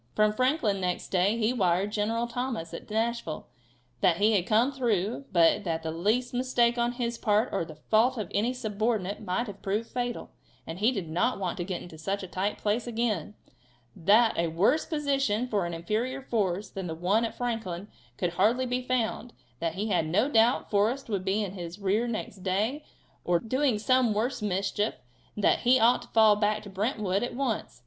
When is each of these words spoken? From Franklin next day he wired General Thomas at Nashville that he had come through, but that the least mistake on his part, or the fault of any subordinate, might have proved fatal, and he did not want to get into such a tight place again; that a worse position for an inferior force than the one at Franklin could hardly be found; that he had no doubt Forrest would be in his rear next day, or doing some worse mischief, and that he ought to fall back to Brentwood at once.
From 0.15 0.33
Franklin 0.33 0.81
next 0.81 1.09
day 1.09 1.37
he 1.37 1.53
wired 1.53 1.91
General 1.91 2.25
Thomas 2.25 2.73
at 2.73 2.89
Nashville 2.89 3.45
that 3.99 4.17
he 4.17 4.31
had 4.33 4.47
come 4.47 4.71
through, 4.71 5.25
but 5.31 5.63
that 5.63 5.83
the 5.83 5.91
least 5.91 6.33
mistake 6.33 6.75
on 6.79 6.93
his 6.93 7.19
part, 7.19 7.49
or 7.51 7.63
the 7.63 7.75
fault 7.75 8.17
of 8.17 8.27
any 8.33 8.51
subordinate, 8.51 9.21
might 9.21 9.45
have 9.45 9.61
proved 9.61 9.91
fatal, 9.91 10.31
and 10.65 10.79
he 10.79 10.91
did 10.91 11.07
not 11.07 11.37
want 11.39 11.55
to 11.57 11.63
get 11.63 11.83
into 11.83 11.99
such 11.99 12.23
a 12.23 12.27
tight 12.27 12.57
place 12.57 12.87
again; 12.87 13.35
that 13.95 14.35
a 14.39 14.47
worse 14.47 14.87
position 14.87 15.47
for 15.47 15.67
an 15.67 15.73
inferior 15.75 16.23
force 16.23 16.71
than 16.71 16.87
the 16.87 16.95
one 16.95 17.23
at 17.23 17.35
Franklin 17.37 17.87
could 18.17 18.31
hardly 18.31 18.65
be 18.65 18.81
found; 18.81 19.33
that 19.59 19.75
he 19.75 19.89
had 19.89 20.07
no 20.07 20.27
doubt 20.27 20.71
Forrest 20.71 21.09
would 21.09 21.23
be 21.23 21.43
in 21.43 21.51
his 21.51 21.77
rear 21.77 22.07
next 22.07 22.37
day, 22.37 22.83
or 23.23 23.37
doing 23.39 23.77
some 23.77 24.15
worse 24.15 24.41
mischief, 24.41 24.95
and 25.35 25.43
that 25.43 25.59
he 25.59 25.79
ought 25.79 26.01
to 26.01 26.07
fall 26.07 26.35
back 26.35 26.63
to 26.63 26.71
Brentwood 26.71 27.21
at 27.21 27.35
once. 27.35 27.79